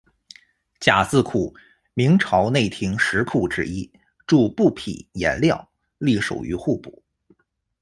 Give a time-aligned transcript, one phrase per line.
[0.79, 1.55] 甲字库，
[1.93, 3.87] 明朝内廷十库之一，
[4.25, 7.03] 贮布匹、颜料，隶属于户部。